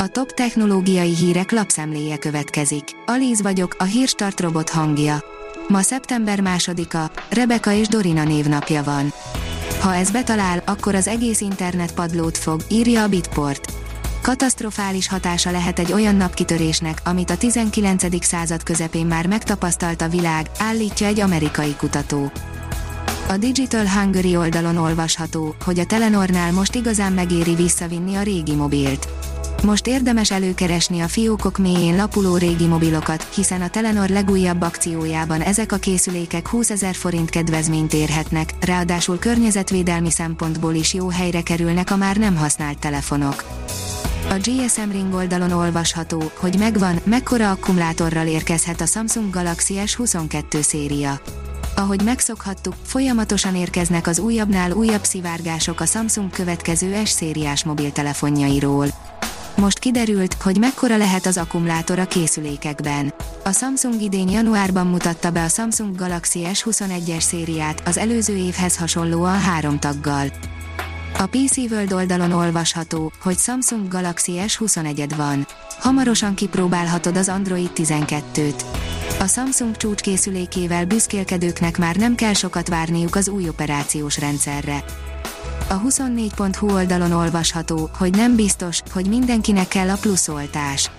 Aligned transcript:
A 0.00 0.08
top 0.08 0.32
technológiai 0.32 1.14
hírek 1.14 1.50
lapszemléje 1.50 2.18
következik. 2.18 2.84
Alíz 3.06 3.42
vagyok, 3.42 3.76
a 3.78 3.84
hírstart 3.84 4.40
robot 4.40 4.70
hangja. 4.70 5.24
Ma 5.68 5.80
szeptember 5.82 6.40
másodika, 6.40 7.10
Rebeka 7.30 7.72
és 7.72 7.88
Dorina 7.88 8.24
névnapja 8.24 8.82
van. 8.82 9.12
Ha 9.80 9.94
ez 9.94 10.10
betalál, 10.10 10.62
akkor 10.66 10.94
az 10.94 11.08
egész 11.08 11.40
internet 11.40 11.94
padlót 11.94 12.38
fog, 12.38 12.60
írja 12.68 13.02
a 13.02 13.08
Bitport. 13.08 13.72
Katasztrofális 14.22 15.08
hatása 15.08 15.50
lehet 15.50 15.78
egy 15.78 15.92
olyan 15.92 16.14
napkitörésnek, 16.14 17.00
amit 17.04 17.30
a 17.30 17.36
19. 17.36 18.24
század 18.24 18.62
közepén 18.62 19.06
már 19.06 19.26
megtapasztalt 19.26 20.02
a 20.02 20.08
világ, 20.08 20.50
állítja 20.58 21.06
egy 21.06 21.20
amerikai 21.20 21.74
kutató. 21.76 22.32
A 23.28 23.36
Digital 23.36 23.86
Hungary 23.88 24.36
oldalon 24.36 24.76
olvasható, 24.76 25.54
hogy 25.64 25.78
a 25.78 25.86
Telenornál 25.86 26.52
most 26.52 26.74
igazán 26.74 27.12
megéri 27.12 27.54
visszavinni 27.54 28.14
a 28.14 28.22
régi 28.22 28.54
mobilt. 28.54 29.08
Most 29.62 29.86
érdemes 29.86 30.30
előkeresni 30.30 31.00
a 31.00 31.08
fiókok 31.08 31.58
mélyén 31.58 31.96
lapuló 31.96 32.36
régi 32.36 32.66
mobilokat, 32.66 33.28
hiszen 33.34 33.60
a 33.60 33.68
Telenor 33.68 34.08
legújabb 34.08 34.60
akciójában 34.60 35.40
ezek 35.40 35.72
a 35.72 35.76
készülékek 35.76 36.48
20 36.48 36.70
ezer 36.70 36.94
forint 36.94 37.30
kedvezményt 37.30 37.92
érhetnek, 37.92 38.54
ráadásul 38.60 39.18
környezetvédelmi 39.18 40.10
szempontból 40.10 40.74
is 40.74 40.94
jó 40.94 41.08
helyre 41.08 41.42
kerülnek 41.42 41.90
a 41.90 41.96
már 41.96 42.16
nem 42.16 42.36
használt 42.36 42.78
telefonok. 42.78 43.44
A 44.28 44.34
GSM 44.34 44.90
Ring 44.90 45.14
oldalon 45.14 45.52
olvasható, 45.52 46.30
hogy 46.34 46.58
megvan, 46.58 47.00
mekkora 47.04 47.50
akkumulátorral 47.50 48.26
érkezhet 48.26 48.80
a 48.80 48.86
Samsung 48.86 49.30
Galaxy 49.30 49.74
S22 49.86 50.60
széria. 50.60 51.20
Ahogy 51.76 52.02
megszokhattuk, 52.02 52.74
folyamatosan 52.82 53.54
érkeznek 53.54 54.06
az 54.06 54.18
újabbnál 54.18 54.72
újabb 54.72 55.04
szivárgások 55.04 55.80
a 55.80 55.86
Samsung 55.86 56.30
következő 56.30 57.04
S 57.04 57.10
szériás 57.10 57.64
mobiltelefonjairól. 57.64 59.07
Most 59.60 59.78
kiderült, 59.78 60.34
hogy 60.34 60.58
mekkora 60.58 60.96
lehet 60.96 61.26
az 61.26 61.36
akkumulátor 61.36 61.98
a 61.98 62.06
készülékekben. 62.06 63.14
A 63.44 63.52
Samsung 63.52 64.02
idén 64.02 64.28
januárban 64.28 64.86
mutatta 64.86 65.30
be 65.30 65.42
a 65.42 65.48
Samsung 65.48 65.96
Galaxy 65.96 66.40
S21-es 66.52 67.20
szériát, 67.20 67.82
az 67.88 67.96
előző 67.96 68.36
évhez 68.36 68.76
hasonlóan 68.76 69.40
három 69.40 69.78
taggal. 69.78 70.26
A 71.18 71.26
PC 71.26 71.56
World 71.56 71.92
oldalon 71.92 72.32
olvasható, 72.32 73.12
hogy 73.22 73.38
Samsung 73.38 73.88
Galaxy 73.88 74.32
S21-ed 74.46 75.12
van. 75.16 75.46
Hamarosan 75.78 76.34
kipróbálhatod 76.34 77.16
az 77.16 77.28
Android 77.28 77.70
12-t. 77.74 78.62
A 79.18 79.26
Samsung 79.26 79.76
csúcskészülékével 79.76 80.84
büszkélkedőknek 80.84 81.78
már 81.78 81.96
nem 81.96 82.14
kell 82.14 82.32
sokat 82.32 82.68
várniuk 82.68 83.14
az 83.14 83.28
új 83.28 83.48
operációs 83.48 84.18
rendszerre. 84.18 84.84
A 85.68 85.80
24.hu 85.80 86.72
oldalon 86.72 87.12
olvasható, 87.12 87.90
hogy 87.98 88.10
nem 88.10 88.36
biztos, 88.36 88.82
hogy 88.92 89.08
mindenkinek 89.08 89.68
kell 89.68 89.90
a 89.90 89.96
pluszoltás. 90.00 90.90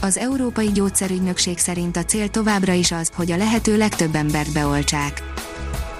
Az 0.00 0.18
Európai 0.18 0.72
Gyógyszerügynökség 0.72 1.58
szerint 1.58 1.96
a 1.96 2.04
cél 2.04 2.28
továbbra 2.28 2.72
is 2.72 2.92
az, 2.92 3.10
hogy 3.14 3.30
a 3.30 3.36
lehető 3.36 3.76
legtöbb 3.76 4.14
embert 4.14 4.52
beoltsák. 4.52 5.22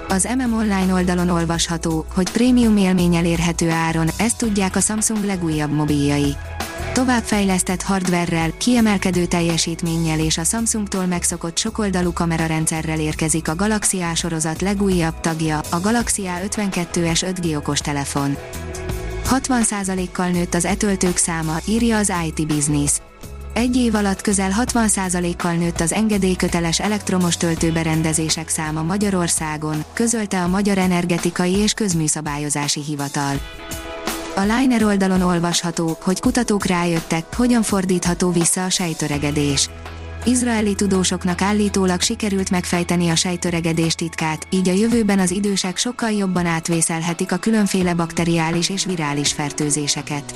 Az 0.08 0.28
MM 0.38 0.52
Online 0.52 0.92
oldalon 0.92 1.28
olvasható, 1.28 2.06
hogy 2.14 2.30
prémium 2.30 2.76
élmény 2.76 3.14
elérhető 3.14 3.70
áron, 3.70 4.08
ezt 4.18 4.38
tudják 4.38 4.76
a 4.76 4.80
Samsung 4.80 5.24
legújabb 5.24 5.72
mobiljai. 5.72 6.36
Továbbfejlesztett 6.94 7.82
hardverrel, 7.82 8.50
kiemelkedő 8.56 9.26
teljesítménnyel 9.26 10.18
és 10.18 10.38
a 10.38 10.44
Samsungtól 10.44 11.06
megszokott 11.06 11.58
sokoldalú 11.58 12.12
kamerarendszerrel 12.12 13.00
érkezik 13.00 13.48
a 13.48 13.54
Galaxy 13.54 14.00
A 14.00 14.14
sorozat 14.14 14.60
legújabb 14.60 15.20
tagja, 15.20 15.60
a 15.70 15.80
Galaxy 15.80 16.22
A52s 16.26 17.34
5G 17.36 17.56
okostelefon. 17.56 18.36
60%-kal 19.30 20.28
nőtt 20.28 20.54
az 20.54 20.64
etöltők 20.64 21.16
száma, 21.16 21.56
írja 21.66 21.96
az 21.96 22.12
IT 22.26 22.46
Business. 22.46 22.92
Egy 23.52 23.76
év 23.76 23.94
alatt 23.94 24.20
közel 24.20 24.50
60%-kal 24.64 25.54
nőtt 25.54 25.80
az 25.80 25.92
engedélyköteles 25.92 26.80
elektromos 26.80 27.36
töltőberendezések 27.36 28.48
száma 28.48 28.82
Magyarországon, 28.82 29.84
közölte 29.92 30.42
a 30.42 30.48
Magyar 30.48 30.78
Energetikai 30.78 31.52
és 31.52 31.72
Közműszabályozási 31.72 32.80
Hivatal. 32.80 33.40
A 34.36 34.40
Liner 34.40 34.84
oldalon 34.84 35.20
olvasható, 35.20 35.98
hogy 36.00 36.20
kutatók 36.20 36.66
rájöttek, 36.66 37.34
hogyan 37.36 37.62
fordítható 37.62 38.30
vissza 38.30 38.64
a 38.64 38.70
sejtöregedés. 38.70 39.70
Izraeli 40.24 40.74
tudósoknak 40.74 41.42
állítólag 41.42 42.00
sikerült 42.00 42.50
megfejteni 42.50 43.08
a 43.08 43.14
sejtöregedés 43.14 43.94
titkát, 43.94 44.46
így 44.50 44.68
a 44.68 44.72
jövőben 44.72 45.18
az 45.18 45.30
idősek 45.30 45.76
sokkal 45.76 46.10
jobban 46.10 46.46
átvészelhetik 46.46 47.32
a 47.32 47.36
különféle 47.36 47.94
bakteriális 47.94 48.68
és 48.68 48.84
virális 48.84 49.32
fertőzéseket. 49.32 50.34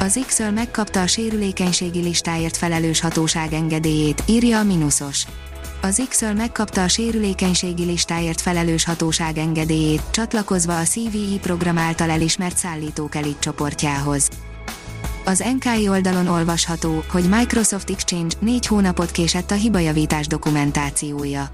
Az 0.00 0.20
x 0.26 0.40
megkapta 0.54 1.00
a 1.02 1.06
sérülékenységi 1.06 2.00
listáért 2.00 2.56
felelős 2.56 3.00
hatóság 3.00 3.52
engedélyét, 3.52 4.22
írja 4.26 4.58
a 4.58 4.64
Minusos. 4.64 5.26
Az 5.84 6.02
x 6.08 6.22
megkapta 6.36 6.82
a 6.82 6.88
sérülékenységi 6.88 7.84
listáért 7.84 8.40
felelős 8.40 8.84
hatóság 8.84 9.38
engedélyét, 9.38 10.02
csatlakozva 10.10 10.78
a 10.78 10.82
CVE 10.82 11.38
program 11.40 11.78
által 11.78 12.10
elismert 12.10 12.56
szállítók 12.56 13.14
elit 13.14 13.38
csoportjához. 13.38 14.28
Az 15.24 15.44
NKI 15.58 15.88
oldalon 15.88 16.26
olvasható, 16.26 17.04
hogy 17.08 17.28
Microsoft 17.28 17.90
Exchange 17.90 18.34
négy 18.40 18.66
hónapot 18.66 19.10
késett 19.10 19.50
a 19.50 19.54
hibajavítás 19.54 20.26
dokumentációja 20.26 21.50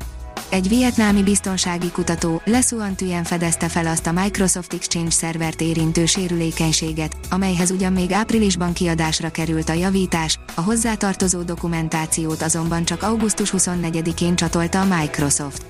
egy 0.50 0.68
vietnámi 0.68 1.22
biztonsági 1.22 1.90
kutató, 1.90 2.42
Lesuan 2.44 2.94
Tuyen 2.94 3.24
fedezte 3.24 3.68
fel 3.68 3.86
azt 3.86 4.06
a 4.06 4.12
Microsoft 4.12 4.72
Exchange 4.72 5.10
szervert 5.10 5.60
érintő 5.60 6.06
sérülékenységet, 6.06 7.16
amelyhez 7.30 7.70
ugyan 7.70 7.92
még 7.92 8.12
áprilisban 8.12 8.72
kiadásra 8.72 9.30
került 9.30 9.68
a 9.68 9.72
javítás, 9.72 10.38
a 10.54 10.60
hozzátartozó 10.60 11.42
dokumentációt 11.42 12.42
azonban 12.42 12.84
csak 12.84 13.02
augusztus 13.02 13.52
24-én 13.56 14.34
csatolta 14.34 14.80
a 14.80 14.96
Microsoft. 14.98 15.64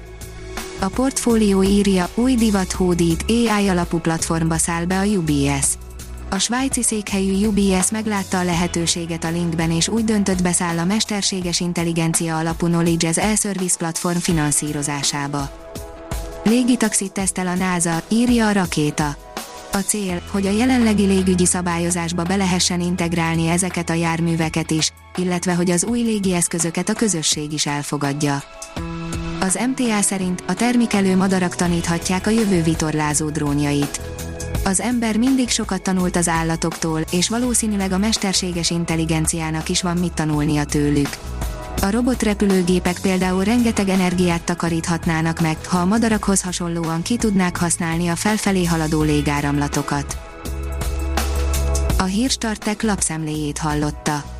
A 0.79 0.89
portfólió 0.89 1.63
írja, 1.63 2.09
új 2.15 2.35
divat 2.35 2.73
hódít, 2.73 3.25
AI 3.29 3.69
alapú 3.69 3.99
platformba 3.99 4.57
száll 4.57 4.85
be 4.85 4.99
a 4.99 5.05
UBS. 5.05 5.80
A 6.33 6.39
svájci 6.39 6.83
székhelyű 6.83 7.47
UBS 7.47 7.91
meglátta 7.91 8.39
a 8.39 8.45
lehetőséget 8.45 9.25
a 9.25 9.31
linkben 9.31 9.71
és 9.71 9.89
úgy 9.89 10.05
döntött 10.05 10.43
beszáll 10.43 10.79
a 10.79 10.85
mesterséges 10.85 11.61
intelligencia 11.61 12.39
alapú 12.39 12.67
Knowledge 12.67 13.09
as 13.09 13.17
e-Service 13.17 13.77
platform 13.77 14.17
finanszírozásába. 14.17 15.51
Légitaxit 16.45 17.13
tesztel 17.13 17.47
a 17.47 17.55
NASA, 17.55 18.03
írja 18.09 18.47
a 18.47 18.53
rakéta. 18.53 19.17
A 19.73 19.77
cél, 19.77 20.23
hogy 20.31 20.47
a 20.47 20.51
jelenlegi 20.51 21.07
légügyi 21.07 21.47
szabályozásba 21.47 22.23
be 22.23 22.37
lehessen 22.37 22.81
integrálni 22.81 23.49
ezeket 23.49 23.91
a 23.91 23.95
járműveket 23.95 24.71
is, 24.71 24.93
illetve 25.17 25.55
hogy 25.55 25.71
az 25.71 25.85
új 25.85 26.01
légieszközöket 26.01 26.89
a 26.89 26.95
közösség 26.95 27.53
is 27.53 27.67
elfogadja. 27.67 28.43
Az 29.41 29.59
MTA 29.69 30.03
szerint 30.03 30.43
a 30.47 30.55
termikelő 30.55 31.17
madarak 31.17 31.55
taníthatják 31.55 32.27
a 32.27 32.31
jövő 32.31 32.63
vitorlázó 32.63 33.31
drónjait 33.31 34.10
az 34.65 34.81
ember 34.81 35.17
mindig 35.17 35.49
sokat 35.49 35.83
tanult 35.83 36.17
az 36.17 36.29
állatoktól, 36.29 37.01
és 37.11 37.29
valószínűleg 37.29 37.93
a 37.93 37.99
mesterséges 37.99 38.71
intelligenciának 38.71 39.69
is 39.69 39.83
van 39.83 39.97
mit 39.97 40.13
tanulnia 40.13 40.65
tőlük. 40.65 41.09
A 41.83 41.91
robotrepülőgépek 41.91 42.99
például 43.01 43.45
rengeteg 43.45 43.89
energiát 43.89 44.43
takaríthatnának 44.43 45.41
meg, 45.41 45.57
ha 45.67 45.79
a 45.79 45.85
madarakhoz 45.85 46.43
hasonlóan 46.43 47.03
ki 47.03 47.17
tudnák 47.17 47.57
használni 47.57 48.09
a 48.09 48.17
felfelé 48.17 48.65
haladó 48.65 49.03
légáramlatokat. 49.03 50.19
A 51.99 52.05
Hírstartek 52.05 52.83
lapszemléjét 52.83 53.59
hallotta. 53.59 54.40